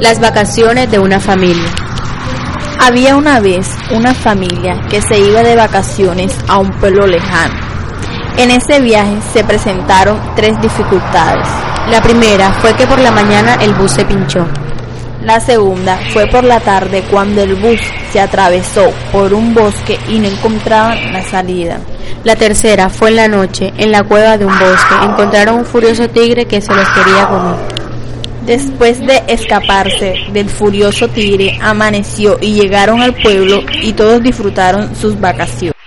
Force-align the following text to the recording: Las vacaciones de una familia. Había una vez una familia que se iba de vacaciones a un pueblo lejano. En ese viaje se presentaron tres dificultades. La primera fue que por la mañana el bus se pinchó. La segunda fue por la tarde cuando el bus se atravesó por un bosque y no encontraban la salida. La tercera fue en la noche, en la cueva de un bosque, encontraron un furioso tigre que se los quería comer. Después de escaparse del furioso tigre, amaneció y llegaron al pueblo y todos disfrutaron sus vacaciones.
Las 0.00 0.18
vacaciones 0.18 0.90
de 0.90 0.98
una 0.98 1.20
familia. 1.20 1.70
Había 2.80 3.16
una 3.16 3.38
vez 3.40 3.66
una 3.90 4.14
familia 4.14 4.80
que 4.90 5.02
se 5.02 5.18
iba 5.18 5.42
de 5.42 5.56
vacaciones 5.56 6.34
a 6.48 6.58
un 6.58 6.70
pueblo 6.80 7.06
lejano. 7.06 7.54
En 8.38 8.50
ese 8.50 8.80
viaje 8.80 9.18
se 9.32 9.44
presentaron 9.44 10.18
tres 10.36 10.58
dificultades. 10.60 11.46
La 11.90 12.02
primera 12.02 12.52
fue 12.54 12.74
que 12.74 12.86
por 12.86 12.98
la 12.98 13.10
mañana 13.10 13.56
el 13.56 13.74
bus 13.74 13.92
se 13.92 14.04
pinchó. 14.06 14.46
La 15.22 15.38
segunda 15.38 15.98
fue 16.14 16.26
por 16.28 16.44
la 16.44 16.60
tarde 16.60 17.04
cuando 17.10 17.42
el 17.42 17.54
bus 17.56 17.80
se 18.10 18.20
atravesó 18.20 18.90
por 19.12 19.34
un 19.34 19.54
bosque 19.54 19.98
y 20.08 20.18
no 20.18 20.28
encontraban 20.28 21.12
la 21.12 21.22
salida. 21.22 21.78
La 22.24 22.36
tercera 22.36 22.88
fue 22.88 23.10
en 23.10 23.16
la 23.16 23.28
noche, 23.28 23.72
en 23.76 23.92
la 23.92 24.02
cueva 24.02 24.38
de 24.38 24.46
un 24.46 24.58
bosque, 24.58 24.94
encontraron 25.02 25.56
un 25.56 25.64
furioso 25.64 26.08
tigre 26.08 26.46
que 26.46 26.60
se 26.60 26.74
los 26.74 26.88
quería 26.88 27.28
comer. 27.28 27.69
Después 28.46 28.98
de 29.00 29.22
escaparse 29.28 30.14
del 30.32 30.48
furioso 30.48 31.08
tigre, 31.08 31.58
amaneció 31.60 32.38
y 32.40 32.54
llegaron 32.54 33.00
al 33.00 33.14
pueblo 33.14 33.62
y 33.82 33.92
todos 33.92 34.22
disfrutaron 34.22 34.94
sus 34.96 35.20
vacaciones. 35.20 35.79